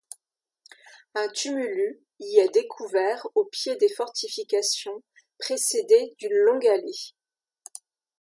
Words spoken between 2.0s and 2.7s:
y est